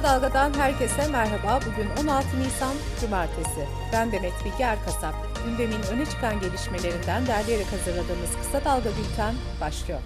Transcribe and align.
Kısa 0.00 0.12
Dalga'dan 0.12 0.54
herkese 0.54 1.08
merhaba. 1.08 1.60
Bugün 1.66 2.06
16 2.08 2.40
Nisan 2.40 2.74
Cumartesi. 3.00 3.66
Ben 3.92 4.12
Demet 4.12 4.32
Bilge 4.44 4.62
Erkasap. 4.64 5.14
Gündemin 5.44 5.82
öne 5.92 6.06
çıkan 6.06 6.40
gelişmelerinden 6.40 7.26
derleyerek 7.26 7.66
hazırladığımız 7.72 8.36
Kısa 8.42 8.64
Dalga 8.64 8.88
Bülten 8.88 9.34
başlıyor. 9.60 10.00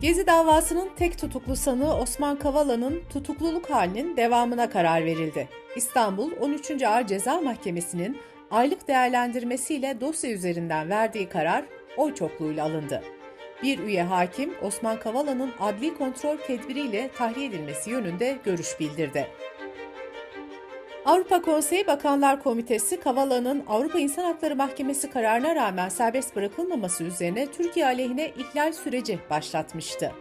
Gezi 0.00 0.26
davasının 0.26 0.90
tek 0.96 1.18
tutuklu 1.18 1.56
sanığı 1.56 1.96
Osman 1.96 2.38
Kavala'nın 2.38 3.02
tutukluluk 3.12 3.70
halinin 3.70 4.16
devamına 4.16 4.70
karar 4.70 5.04
verildi. 5.04 5.48
İstanbul 5.76 6.30
13. 6.40 6.82
Ağır 6.82 7.06
Ceza 7.06 7.40
Mahkemesi'nin 7.40 8.18
aylık 8.50 8.88
değerlendirmesiyle 8.88 10.00
dosya 10.00 10.30
üzerinden 10.30 10.90
verdiği 10.90 11.28
karar 11.28 11.64
oy 11.96 12.14
çokluğuyla 12.14 12.64
alındı. 12.64 13.02
Bir 13.62 13.78
üye 13.78 14.02
hakim 14.02 14.54
Osman 14.62 15.00
Kavala'nın 15.00 15.52
adli 15.60 15.94
kontrol 15.94 16.36
tedbiriyle 16.36 17.10
tahliye 17.18 17.46
edilmesi 17.46 17.90
yönünde 17.90 18.38
görüş 18.44 18.80
bildirdi. 18.80 19.26
Avrupa 21.04 21.42
Konseyi 21.42 21.86
Bakanlar 21.86 22.42
Komitesi 22.42 23.00
Kavala'nın 23.00 23.64
Avrupa 23.68 23.98
İnsan 23.98 24.24
Hakları 24.24 24.56
Mahkemesi 24.56 25.10
kararına 25.10 25.54
rağmen 25.54 25.88
serbest 25.88 26.36
bırakılmaması 26.36 27.04
üzerine 27.04 27.46
Türkiye 27.46 27.86
aleyhine 27.86 28.28
ihlal 28.28 28.72
süreci 28.72 29.18
başlatmıştı. 29.30 30.12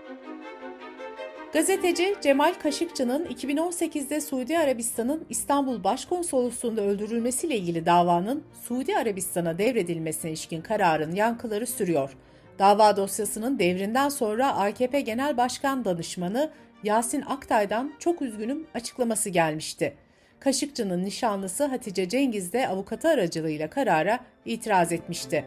Gazeteci 1.54 2.16
Cemal 2.21 2.54
Kaşıkçı'nın 2.63 3.26
2018'de 3.26 4.21
Suudi 4.21 4.58
Arabistan'ın 4.58 5.26
İstanbul 5.30 5.84
Başkonsolosluğu'nda 5.84 6.82
öldürülmesiyle 6.82 7.58
ilgili 7.58 7.85
davanın 7.85 8.44
Suudi 8.68 8.98
Arabistan'a 8.98 9.58
devredilmesine 9.58 10.32
ilişkin 10.32 10.62
kararın 10.62 11.16
yankıları 11.16 11.68
sürüyor. 11.68 12.16
Dava 12.59 12.98
dosyasının 12.98 13.59
devrinden 13.59 14.09
sonra 14.09 14.55
AKP 14.55 15.02
Genel 15.02 15.38
Başkan 15.38 15.86
Danışmanı 15.86 16.49
Yasin 16.84 17.22
Aktay'dan 17.22 17.94
çok 17.99 18.21
üzgünüm 18.21 18.68
açıklaması 18.74 19.29
gelmişti. 19.29 19.93
Kaşıkçı'nın 20.40 21.05
nişanlısı 21.05 21.65
Hatice 21.65 22.10
Cengiz 22.10 22.54
de 22.54 22.68
avukatı 22.68 23.10
aracılığıyla 23.10 23.70
karara 23.70 24.20
itiraz 24.46 24.91
etmişti. 24.91 25.46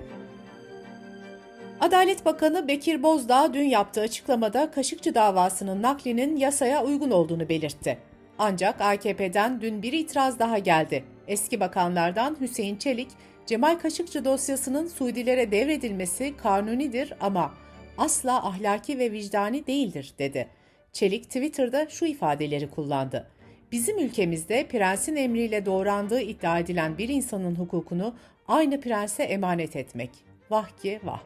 Adalet 1.81 2.25
Bakanı 2.25 2.69
Bekir 2.69 3.03
Bozdağ 3.03 3.55
dün 3.55 3.65
yaptığı 3.65 4.01
açıklamada 4.01 4.71
Kaşıkçı 4.71 5.15
davasının 5.15 5.83
naklinin 5.83 6.37
yasaya 6.37 6.85
uygun 6.85 7.11
olduğunu 7.11 7.49
belirtti. 7.49 7.99
Ancak 8.39 8.81
AKP'den 8.81 9.61
dün 9.61 9.83
bir 9.83 9.93
itiraz 9.93 10.39
daha 10.39 10.59
geldi. 10.59 11.05
Eski 11.29 11.61
bakanlardan 11.61 12.37
Hüseyin 12.41 12.77
Çelik, 12.77 13.09
Cemal 13.47 13.79
Kaşıkçı 13.79 14.25
dosyasının 14.25 14.87
Suudilere 14.87 15.51
devredilmesi 15.51 16.37
kanunidir 16.37 17.13
ama 17.21 17.55
asla 17.99 18.47
ahlaki 18.47 18.99
ve 18.99 19.13
vicdani 19.13 19.67
değildir 19.67 20.15
dedi. 20.19 20.49
Çelik 20.93 21.25
Twitter'da 21.25 21.89
şu 21.89 22.07
ifadeleri 22.07 22.71
kullandı. 22.71 23.31
Bizim 23.73 23.99
ülkemizde 23.99 24.67
prensin 24.67 25.17
emriyle 25.17 25.67
doğrandığı 25.67 26.21
iddia 26.21 26.59
edilen 26.59 26.99
bir 26.99 27.09
insanın 27.09 27.55
hukukunu 27.55 28.15
aynı 28.49 28.81
prense 28.81 29.23
emanet 29.23 29.77
etmek. 29.77 30.11
Vah 30.51 30.69
ki 30.83 31.01
vah. 31.05 31.21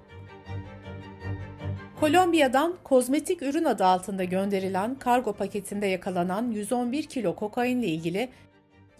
Kolombiya'dan 2.01 2.75
kozmetik 2.85 3.43
ürün 3.43 3.65
adı 3.65 3.85
altında 3.85 4.25
gönderilen 4.25 4.95
kargo 4.95 5.33
paketinde 5.33 5.87
yakalanan 5.87 6.51
111 6.51 7.03
kilo 7.03 7.35
kokainle 7.35 7.87
ilgili 7.87 8.29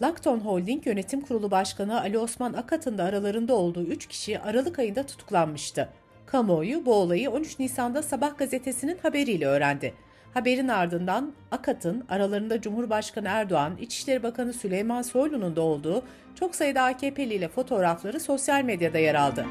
Lakton 0.01 0.39
Holding 0.39 0.87
Yönetim 0.87 1.21
Kurulu 1.21 1.51
Başkanı 1.51 2.01
Ali 2.01 2.19
Osman 2.19 2.53
Akat'ın 2.53 2.97
da 2.97 3.03
aralarında 3.03 3.53
olduğu 3.53 3.83
3 3.83 4.07
kişi 4.07 4.39
Aralık 4.39 4.79
ayında 4.79 5.05
tutuklanmıştı. 5.05 5.89
Kamuoyu 6.25 6.85
bu 6.85 6.93
olayı 6.93 7.31
13 7.31 7.59
Nisan'da 7.59 8.03
Sabah 8.03 8.37
gazetesinin 8.37 8.97
haberiyle 9.01 9.45
öğrendi. 9.45 9.93
Haberin 10.33 10.67
ardından 10.67 11.33
Akat'ın 11.51 12.05
aralarında 12.09 12.61
Cumhurbaşkanı 12.61 13.27
Erdoğan, 13.27 13.77
İçişleri 13.77 14.23
Bakanı 14.23 14.53
Süleyman 14.53 15.01
Soylu'nun 15.01 15.55
da 15.55 15.61
olduğu 15.61 16.03
çok 16.35 16.55
sayıda 16.55 16.83
AKP'li 16.83 17.33
ile 17.33 17.47
fotoğrafları 17.47 18.19
sosyal 18.19 18.63
medyada 18.63 18.97
yer 18.97 19.15
aldı. 19.15 19.45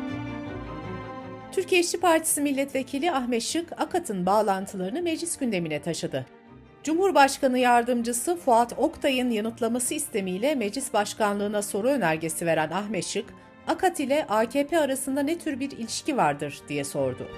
Türkiye 1.57 1.81
İşçi 1.81 2.01
Partisi 2.01 2.41
Milletvekili 2.41 3.13
Ahmet 3.13 3.43
Şık, 3.43 3.81
Akat'ın 3.81 4.27
bağlantılarını 4.27 5.03
meclis 5.03 5.39
gündemine 5.39 5.83
taşıdı. 5.83 6.27
Cumhurbaşkanı 6.83 7.59
Yardımcısı 7.59 8.37
Fuat 8.37 8.73
Oktay'ın 8.79 9.31
yanıtlaması 9.31 9.95
istemiyle 9.95 10.55
meclis 10.55 10.93
başkanlığına 10.93 11.63
soru 11.63 11.89
önergesi 11.89 12.47
veren 12.47 12.71
Ahmet 12.71 13.05
Şık, 13.05 13.25
Akat 13.67 14.01
ile 14.01 14.27
AKP 14.29 14.79
arasında 14.79 15.23
ne 15.23 15.39
tür 15.39 15.61
bir 15.61 15.71
ilişki 15.71 16.17
vardır 16.17 16.61
diye 16.69 16.85
sordu. 16.85 17.29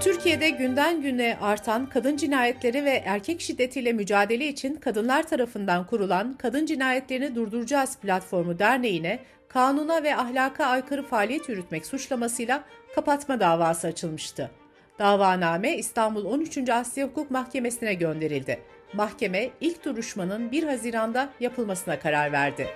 Türkiye'de 0.00 0.50
günden 0.50 1.02
güne 1.02 1.38
artan 1.40 1.86
kadın 1.86 2.16
cinayetleri 2.16 2.84
ve 2.84 3.02
erkek 3.06 3.40
şiddetiyle 3.40 3.92
mücadele 3.92 4.48
için 4.48 4.74
kadınlar 4.74 5.28
tarafından 5.28 5.86
kurulan 5.86 6.34
Kadın 6.38 6.66
Cinayetlerini 6.66 7.34
Durduracağız 7.34 7.96
platformu 7.96 8.58
derneğine 8.58 9.18
kanuna 9.48 10.02
ve 10.02 10.16
ahlaka 10.16 10.66
aykırı 10.66 11.02
faaliyet 11.02 11.48
yürütmek 11.48 11.86
suçlamasıyla 11.86 12.64
kapatma 12.94 13.40
davası 13.40 13.86
açılmıştı. 13.86 14.50
Davaname 14.98 15.76
İstanbul 15.76 16.24
13. 16.24 16.68
Asya 16.70 17.06
Hukuk 17.06 17.30
Mahkemesi'ne 17.30 17.94
gönderildi. 17.94 18.60
Mahkeme 18.92 19.50
ilk 19.60 19.84
duruşmanın 19.84 20.52
1 20.52 20.62
Haziran'da 20.62 21.28
yapılmasına 21.40 21.98
karar 21.98 22.32
verdi. 22.32 22.68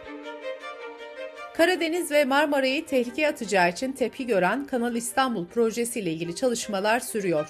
Karadeniz 1.63 2.11
ve 2.11 2.25
Marmara'yı 2.25 2.87
tehlikeye 2.87 3.29
atacağı 3.29 3.71
için 3.71 3.93
tepki 3.93 4.27
gören 4.27 4.67
Kanal 4.67 4.97
İstanbul 4.97 5.47
projesiyle 5.47 6.13
ilgili 6.13 6.35
çalışmalar 6.35 7.01
sürüyor. 7.01 7.49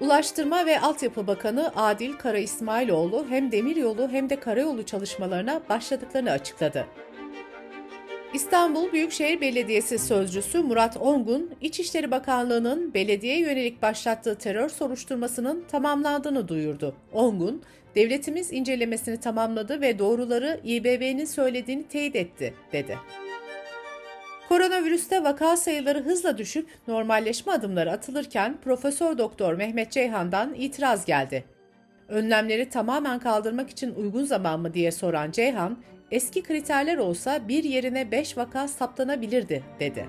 Ulaştırma 0.00 0.66
ve 0.66 0.80
Altyapı 0.80 1.26
Bakanı 1.26 1.72
Adil 1.76 2.12
Kara 2.12 2.38
İsmailoğlu 2.38 3.26
hem 3.28 3.52
demiryolu 3.52 4.08
hem 4.08 4.30
de 4.30 4.40
karayolu 4.40 4.86
çalışmalarına 4.86 5.60
başladıklarını 5.68 6.30
açıkladı. 6.30 6.86
İstanbul 8.34 8.92
Büyükşehir 8.92 9.40
Belediyesi 9.40 9.98
Sözcüsü 9.98 10.62
Murat 10.62 10.96
Ongun, 10.96 11.50
İçişleri 11.60 12.10
Bakanlığı'nın 12.10 12.94
belediye 12.94 13.38
yönelik 13.38 13.82
başlattığı 13.82 14.38
terör 14.38 14.68
soruşturmasının 14.68 15.64
tamamlandığını 15.70 16.48
duyurdu. 16.48 16.94
Ongun, 17.12 17.62
devletimiz 17.94 18.52
incelemesini 18.52 19.20
tamamladı 19.20 19.80
ve 19.80 19.98
doğruları 19.98 20.60
İBB'nin 20.64 21.24
söylediğini 21.24 21.88
teyit 21.88 22.16
etti, 22.16 22.54
dedi. 22.72 22.98
Koronavirüste 24.48 25.24
vaka 25.24 25.56
sayıları 25.56 26.04
hızla 26.04 26.38
düşüp 26.38 26.68
normalleşme 26.88 27.52
adımları 27.52 27.92
atılırken 27.92 28.56
Profesör 28.64 29.18
Doktor 29.18 29.54
Mehmet 29.54 29.92
Ceyhan'dan 29.92 30.54
itiraz 30.54 31.04
geldi. 31.04 31.44
Önlemleri 32.08 32.68
tamamen 32.68 33.18
kaldırmak 33.18 33.70
için 33.70 33.94
uygun 33.94 34.24
zaman 34.24 34.60
mı 34.60 34.74
diye 34.74 34.92
soran 34.92 35.30
Ceyhan, 35.30 35.78
eski 36.10 36.42
kriterler 36.42 36.98
olsa 36.98 37.48
bir 37.48 37.64
yerine 37.64 38.10
5 38.10 38.36
vaka 38.36 38.68
saptanabilirdi, 38.68 39.62
dedi. 39.80 40.06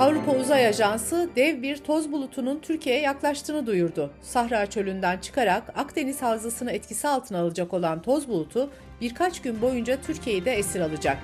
Avrupa 0.00 0.32
Uzay 0.32 0.66
Ajansı 0.66 1.30
dev 1.36 1.62
bir 1.62 1.76
toz 1.76 2.12
bulutunun 2.12 2.58
Türkiye'ye 2.58 3.02
yaklaştığını 3.02 3.66
duyurdu. 3.66 4.10
Sahra 4.22 4.66
çölünden 4.66 5.18
çıkarak 5.18 5.62
Akdeniz 5.76 6.22
havzasını 6.22 6.72
etkisi 6.72 7.08
altına 7.08 7.38
alacak 7.38 7.74
olan 7.74 8.02
toz 8.02 8.28
bulutu 8.28 8.70
birkaç 9.00 9.42
gün 9.42 9.62
boyunca 9.62 10.00
Türkiye'yi 10.06 10.44
de 10.44 10.52
esir 10.52 10.80
alacak. 10.80 11.18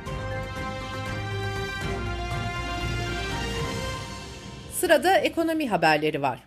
Sırada 4.83 5.19
ekonomi 5.19 5.69
haberleri 5.69 6.23
var. 6.23 6.45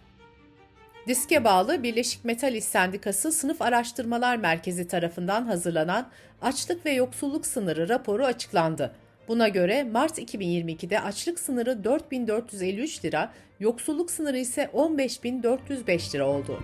Diske 1.08 1.44
bağlı 1.44 1.84
Birleşik 1.84 2.26
Metal 2.26 2.56
İş 2.56 2.64
Sendikası 2.64 3.32
Sınıf 3.32 3.62
Araştırmalar 3.62 4.38
Merkezi 4.38 4.88
tarafından 4.88 5.46
hazırlanan 5.46 6.10
Açlık 6.42 6.86
ve 6.86 6.92
Yoksulluk 6.92 7.46
Sınırı 7.46 7.90
raporu 7.90 8.26
açıklandı. 8.26 8.96
Buna 9.28 9.48
göre 9.48 9.84
Mart 9.84 10.20
2022'de 10.20 11.02
açlık 11.02 11.40
sınırı 11.40 11.84
4453 11.84 13.06
lira, 13.06 13.32
yoksulluk 13.60 14.12
sınırı 14.12 14.38
ise 14.38 14.70
15405 14.74 16.16
lira 16.16 16.28
oldu. 16.28 16.60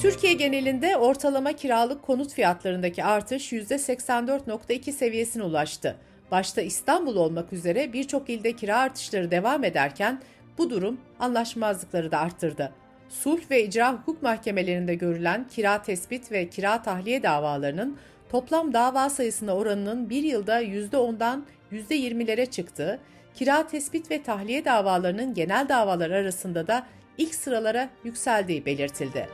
Türkiye 0.00 0.32
genelinde 0.32 0.96
ortalama 0.96 1.52
kiralık 1.52 2.02
konut 2.02 2.34
fiyatlarındaki 2.34 3.04
artış 3.04 3.52
%84.2 3.52 4.92
seviyesine 4.92 5.42
ulaştı. 5.42 5.96
Başta 6.30 6.60
İstanbul 6.60 7.16
olmak 7.16 7.52
üzere 7.52 7.92
birçok 7.92 8.30
ilde 8.30 8.52
kira 8.52 8.78
artışları 8.78 9.30
devam 9.30 9.64
ederken 9.64 10.22
bu 10.58 10.70
durum 10.70 11.00
anlaşmazlıkları 11.18 12.10
da 12.10 12.18
arttırdı. 12.18 12.72
Sulh 13.08 13.50
ve 13.50 13.64
icra 13.64 13.92
hukuk 13.92 14.22
mahkemelerinde 14.22 14.94
görülen 14.94 15.48
kira 15.48 15.82
tespit 15.82 16.32
ve 16.32 16.48
kira 16.48 16.82
tahliye 16.82 17.22
davalarının 17.22 17.96
toplam 18.28 18.72
dava 18.72 19.10
sayısına 19.10 19.56
oranının 19.56 20.10
bir 20.10 20.22
yılda 20.22 20.62
%10'dan 20.62 21.44
%20'lere 21.72 22.50
çıktığı, 22.50 22.98
kira 23.34 23.66
tespit 23.66 24.10
ve 24.10 24.22
tahliye 24.22 24.64
davalarının 24.64 25.34
genel 25.34 25.68
davalar 25.68 26.10
arasında 26.10 26.66
da 26.66 26.86
ilk 27.18 27.34
sıralara 27.34 27.88
yükseldiği 28.04 28.66
belirtildi. 28.66 29.28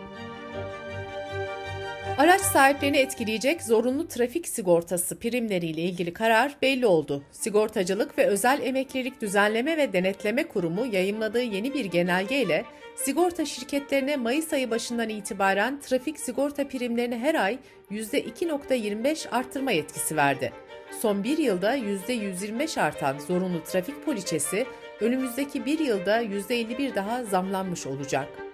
Araç 2.18 2.40
sahiplerini 2.40 2.96
etkileyecek 2.96 3.62
zorunlu 3.62 4.08
trafik 4.08 4.48
sigortası 4.48 5.18
primleriyle 5.18 5.80
ilgili 5.80 6.12
karar 6.12 6.56
belli 6.62 6.86
oldu. 6.86 7.22
Sigortacılık 7.32 8.18
ve 8.18 8.26
Özel 8.26 8.60
Emeklilik 8.62 9.20
Düzenleme 9.20 9.76
ve 9.76 9.92
Denetleme 9.92 10.48
Kurumu 10.48 10.86
yayımladığı 10.86 11.42
yeni 11.42 11.74
bir 11.74 11.84
genelgeyle 11.84 12.64
sigorta 12.96 13.44
şirketlerine 13.44 14.16
Mayıs 14.16 14.52
ayı 14.52 14.70
başından 14.70 15.08
itibaren 15.08 15.80
trafik 15.80 16.20
sigorta 16.20 16.68
primlerini 16.68 17.18
her 17.18 17.34
ay 17.34 17.58
%2.25 17.90 19.28
arttırma 19.28 19.72
yetkisi 19.72 20.16
verdi. 20.16 20.52
Son 21.00 21.24
bir 21.24 21.38
yılda 21.38 21.76
%125 21.76 22.80
artan 22.80 23.18
zorunlu 23.18 23.64
trafik 23.64 24.04
poliçesi 24.04 24.66
önümüzdeki 25.00 25.66
bir 25.66 25.78
yılda 25.78 26.22
%51 26.22 26.94
daha 26.94 27.24
zamlanmış 27.24 27.86
olacak. 27.86 28.45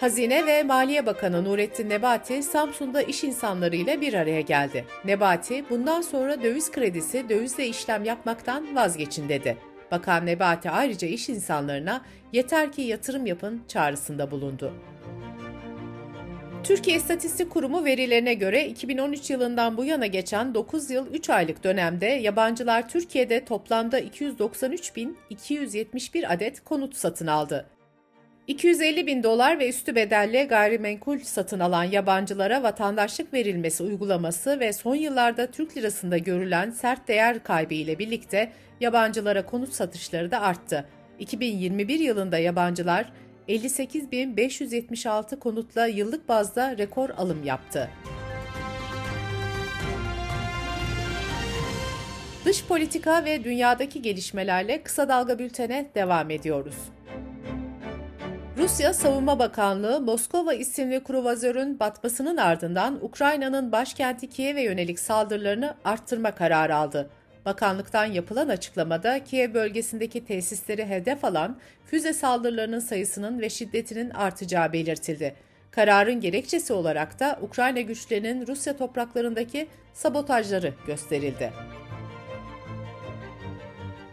Hazine 0.00 0.46
ve 0.46 0.62
Maliye 0.62 1.06
Bakanı 1.06 1.44
Nurettin 1.44 1.88
Nebati, 1.88 2.42
Samsun'da 2.42 3.02
iş 3.02 3.24
insanlarıyla 3.24 4.00
bir 4.00 4.14
araya 4.14 4.40
geldi. 4.40 4.84
Nebati, 5.04 5.64
bundan 5.70 6.00
sonra 6.00 6.42
döviz 6.42 6.70
kredisi 6.70 7.28
dövizle 7.28 7.66
işlem 7.66 8.04
yapmaktan 8.04 8.76
vazgeçin 8.76 9.28
dedi. 9.28 9.56
Bakan 9.90 10.26
Nebati 10.26 10.70
ayrıca 10.70 11.08
iş 11.08 11.28
insanlarına 11.28 12.04
yeter 12.32 12.72
ki 12.72 12.82
yatırım 12.82 13.26
yapın 13.26 13.62
çağrısında 13.68 14.30
bulundu. 14.30 14.72
Türkiye 16.64 16.96
İstatistik 16.96 17.50
Kurumu 17.50 17.84
verilerine 17.84 18.34
göre 18.34 18.66
2013 18.66 19.30
yılından 19.30 19.76
bu 19.76 19.84
yana 19.84 20.06
geçen 20.06 20.54
9 20.54 20.90
yıl 20.90 21.14
3 21.14 21.30
aylık 21.30 21.64
dönemde 21.64 22.06
yabancılar 22.06 22.88
Türkiye'de 22.88 23.44
toplamda 23.44 24.00
293.271 24.00 26.26
adet 26.26 26.64
konut 26.64 26.96
satın 26.96 27.26
aldı. 27.26 27.75
250 28.46 29.06
bin 29.06 29.22
dolar 29.22 29.58
ve 29.58 29.68
üstü 29.68 29.94
bedelle 29.94 30.44
gayrimenkul 30.44 31.18
satın 31.18 31.60
alan 31.60 31.84
yabancılara 31.84 32.62
vatandaşlık 32.62 33.34
verilmesi 33.34 33.82
uygulaması 33.82 34.60
ve 34.60 34.72
son 34.72 34.94
yıllarda 34.94 35.50
Türk 35.50 35.76
lirasında 35.76 36.18
görülen 36.18 36.70
sert 36.70 37.08
değer 37.08 37.42
kaybı 37.42 37.74
ile 37.74 37.98
birlikte 37.98 38.52
yabancılara 38.80 39.46
konut 39.46 39.72
satışları 39.72 40.30
da 40.30 40.40
arttı. 40.40 40.88
2021 41.18 42.00
yılında 42.00 42.38
yabancılar 42.38 43.12
58.576 43.48 45.38
konutla 45.38 45.86
yıllık 45.86 46.28
bazda 46.28 46.78
rekor 46.78 47.10
alım 47.10 47.44
yaptı. 47.44 47.90
Dış 52.44 52.64
politika 52.64 53.24
ve 53.24 53.44
dünyadaki 53.44 54.02
gelişmelerle 54.02 54.82
kısa 54.82 55.08
dalga 55.08 55.38
bültene 55.38 55.90
devam 55.94 56.30
ediyoruz. 56.30 56.95
Rusya 58.56 58.94
Savunma 58.94 59.38
Bakanlığı 59.38 60.00
Moskova 60.00 60.54
isimli 60.54 61.04
kruvazörün 61.04 61.80
batmasının 61.80 62.36
ardından 62.36 63.04
Ukrayna'nın 63.04 63.72
başkenti 63.72 64.30
Kiev'e 64.30 64.62
yönelik 64.62 64.98
saldırılarını 64.98 65.74
arttırma 65.84 66.30
kararı 66.30 66.76
aldı. 66.76 67.10
Bakanlıktan 67.44 68.04
yapılan 68.04 68.48
açıklamada 68.48 69.24
Kiev 69.24 69.54
bölgesindeki 69.54 70.24
tesisleri 70.24 70.86
hedef 70.86 71.24
alan 71.24 71.58
füze 71.84 72.12
saldırılarının 72.12 72.78
sayısının 72.78 73.40
ve 73.40 73.50
şiddetinin 73.50 74.10
artacağı 74.10 74.72
belirtildi. 74.72 75.34
Kararın 75.70 76.20
gerekçesi 76.20 76.72
olarak 76.72 77.20
da 77.20 77.38
Ukrayna 77.42 77.80
güçlerinin 77.80 78.46
Rusya 78.46 78.76
topraklarındaki 78.76 79.68
sabotajları 79.92 80.74
gösterildi. 80.86 81.52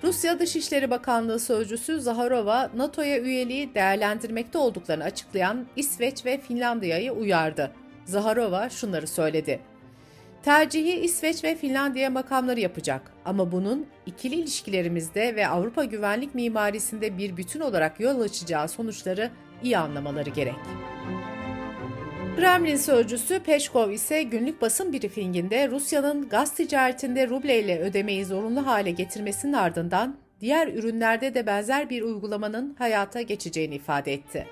Rusya 0.04 0.40
Dışişleri 0.40 0.90
Bakanlığı 0.90 1.40
Sözcüsü 1.40 2.02
Zaharova, 2.02 2.70
NATO'ya 2.76 3.20
üyeliği 3.20 3.76
değerlendirmekte 3.76 4.58
olduklarını 4.58 5.04
açıklayan 5.04 5.66
İsveç 5.76 6.26
ve 6.26 6.38
Finlandiya'yı 6.38 7.12
uyardı. 7.12 7.72
Zaharova 8.06 8.70
şunları 8.70 9.08
söyledi. 9.08 9.60
Tercihi 10.44 11.00
İsveç 11.00 11.44
ve 11.44 11.56
Finlandiya 11.56 12.10
makamları 12.10 12.60
yapacak 12.60 13.12
ama 13.26 13.52
bunun 13.52 13.88
ikili 14.06 14.36
ilişkilerimizde 14.36 15.36
ve 15.36 15.48
Avrupa 15.48 15.84
güvenlik 15.84 16.36
mimarisinde 16.36 17.18
bir 17.18 17.38
bütün 17.38 17.60
olarak 17.60 18.00
yol 18.00 18.22
açacağı 18.22 18.68
sonuçları 18.68 19.32
iyi 19.64 19.78
anlamaları 19.78 20.30
gerek. 20.30 20.56
Kremlin 22.36 22.76
sözcüsü 22.76 23.40
Peşkov 23.40 23.90
ise 23.90 24.24
günlük 24.24 24.62
basın 24.62 24.94
briefinginde 24.94 25.70
Rusya'nın 25.70 26.30
gaz 26.30 26.56
ticaretinde 26.56 27.30
ruble 27.30 27.60
ile 27.60 27.80
ödemeyi 27.80 28.26
zorunlu 28.26 28.66
hale 28.66 28.92
getirmesinin 28.92 29.54
ardından 29.54 30.18
diğer 30.42 30.68
ürünlerde 30.68 31.34
de 31.34 31.46
benzer 31.46 31.90
bir 31.90 32.02
uygulamanın 32.02 32.76
hayata 32.80 33.22
geçeceğini 33.22 33.76
ifade 33.76 34.14
etti. 34.14 34.48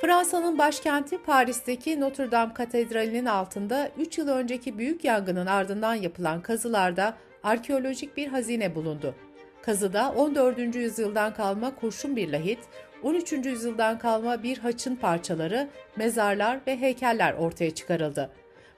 Fransa'nın 0.00 0.58
başkenti 0.58 1.22
Paris'teki 1.22 2.00
Notre 2.00 2.30
Dame 2.30 2.54
Katedrali'nin 2.54 3.26
altında 3.26 3.90
3 3.98 4.18
yıl 4.18 4.28
önceki 4.28 4.78
büyük 4.78 5.04
yangının 5.04 5.46
ardından 5.46 5.94
yapılan 5.94 6.42
kazılarda 6.42 7.14
arkeolojik 7.42 8.16
bir 8.16 8.28
hazine 8.28 8.74
bulundu. 8.74 9.14
Kazıda 9.62 10.12
14. 10.12 10.74
yüzyıldan 10.74 11.34
kalma 11.34 11.74
kurşun 11.74 12.16
bir 12.16 12.32
lahit, 12.32 12.58
13. 13.02 13.32
yüzyıldan 13.32 13.98
kalma 13.98 14.42
bir 14.42 14.58
haçın 14.58 14.96
parçaları, 14.96 15.68
mezarlar 15.96 16.60
ve 16.66 16.80
heykeller 16.80 17.32
ortaya 17.32 17.70
çıkarıldı. 17.70 18.30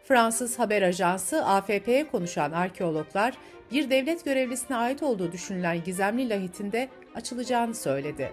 Fransız 0.05 0.59
haber 0.59 0.83
ajansı 0.83 1.45
AFP'ye 1.45 2.09
konuşan 2.09 2.53
arkeologlar, 2.53 3.35
bir 3.73 3.91
devlet 3.91 4.25
görevlisine 4.25 4.77
ait 4.77 5.03
olduğu 5.03 5.33
düşünülen 5.33 5.85
gizemli 5.85 6.29
lahitin 6.29 6.73
de 6.73 6.89
açılacağını 7.15 7.75
söyledi. 7.75 8.33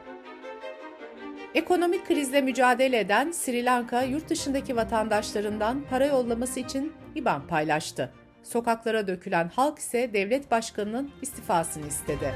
Ekonomik 1.55 2.07
krizle 2.07 2.41
mücadele 2.41 2.99
eden 2.99 3.31
Sri 3.31 3.65
Lanka, 3.65 4.01
yurt 4.01 4.29
dışındaki 4.29 4.75
vatandaşlarından 4.75 5.83
para 5.89 6.05
yollaması 6.05 6.59
için 6.59 6.93
IBAN 7.15 7.47
paylaştı. 7.47 8.13
Sokaklara 8.43 9.07
dökülen 9.07 9.49
halk 9.55 9.79
ise 9.79 10.13
devlet 10.13 10.51
başkanının 10.51 11.11
istifasını 11.21 11.87
istedi. 11.87 12.33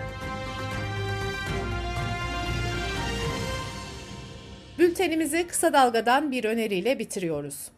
Bültenimizi 4.92 5.48
kısa 5.48 5.74
dalgadan 5.74 6.32
bir 6.32 6.44
öneriyle 6.44 7.00
bitiriyoruz. 7.00 7.72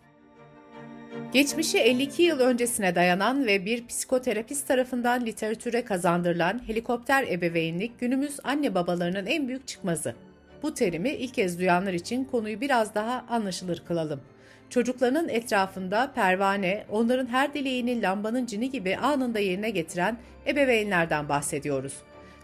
Geçmişi 1.33 1.77
52 1.77 2.24
yıl 2.24 2.39
öncesine 2.39 2.95
dayanan 2.95 3.45
ve 3.45 3.65
bir 3.65 3.88
psikoterapist 3.88 4.68
tarafından 4.68 5.25
literatüre 5.25 5.86
kazandırılan 5.86 6.68
helikopter 6.68 7.27
ebeveynlik 7.27 8.00
günümüz 8.00 8.39
anne 8.44 8.75
babalarının 8.75 9.25
en 9.25 9.48
büyük 9.48 9.68
çıkmazı. 9.68 10.15
Bu 10.63 10.74
terimi 10.74 11.10
ilk 11.10 11.33
kez 11.33 11.60
duyanlar 11.60 11.94
için 11.94 12.25
konuyu 12.25 12.62
biraz 12.62 12.95
daha 12.95 13.25
anlaşılır 13.30 13.83
kılalım. 13.88 14.21
Çocuklarının 14.69 15.30
etrafında 15.30 16.12
pervane, 16.16 16.86
onların 16.89 17.27
her 17.27 17.54
dileğini 17.54 18.01
lambanın 18.01 18.45
cini 18.45 18.71
gibi 18.71 18.98
anında 18.98 19.39
yerine 19.39 19.69
getiren 19.69 20.18
ebeveynlerden 20.48 21.30
bahsediyoruz. 21.30 21.94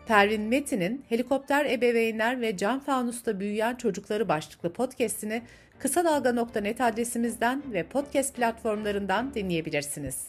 Pervin 0.09 0.41
Metin'in 0.41 1.05
Helikopter 1.09 1.65
Ebeveynler 1.65 2.41
ve 2.41 2.57
Cam 2.57 2.79
Fanus'ta 2.79 3.39
Büyüyen 3.39 3.75
Çocukları 3.75 4.29
başlıklı 4.29 4.73
podcast'ini 4.73 5.41
kısa 5.79 6.03
dalga.net 6.03 6.81
adresimizden 6.81 7.63
ve 7.73 7.83
podcast 7.83 8.35
platformlarından 8.35 9.33
dinleyebilirsiniz. 9.33 10.27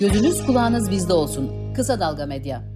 Gözünüz 0.00 0.46
kulağınız 0.46 0.90
bizde 0.90 1.12
olsun. 1.12 1.74
Kısa 1.74 2.00
Dalga 2.00 2.26
Medya. 2.26 2.71